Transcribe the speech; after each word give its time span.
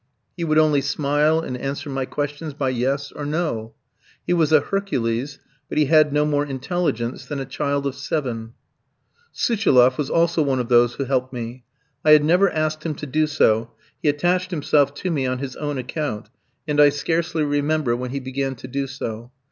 He 0.35 0.43
would 0.43 0.57
only 0.57 0.81
smile 0.81 1.41
and 1.41 1.55
answer 1.55 1.87
my 1.87 2.05
questions 2.05 2.55
by 2.55 2.69
"yes" 2.69 3.11
or 3.11 3.23
"no." 3.23 3.75
He 4.25 4.33
was 4.33 4.51
a 4.51 4.59
Hercules, 4.59 5.37
but 5.69 5.77
he 5.77 5.85
had 5.85 6.11
no 6.11 6.25
more 6.25 6.43
intelligence 6.43 7.27
than 7.27 7.39
a 7.39 7.45
child 7.45 7.85
of 7.85 7.93
seven. 7.93 8.53
Suchiloff 9.31 9.99
was 9.99 10.09
also 10.09 10.41
one 10.41 10.59
of 10.59 10.69
those 10.69 10.95
who 10.95 11.03
helped 11.05 11.31
me. 11.33 11.65
I 12.03 12.13
had 12.13 12.23
never 12.25 12.49
asked 12.49 12.83
him 12.83 12.95
to 12.95 13.05
do 13.05 13.27
so, 13.27 13.73
he 14.01 14.09
attached 14.09 14.49
himself 14.49 14.95
to 14.95 15.11
me 15.11 15.27
on 15.27 15.37
his 15.37 15.55
own 15.57 15.77
account, 15.77 16.29
and 16.67 16.81
I 16.81 16.89
scarcely 16.89 17.43
remember 17.43 17.95
when 17.95 18.09
he 18.09 18.19
began 18.19 18.55
to 18.55 18.67
do 18.67 18.87
so. 18.87 19.31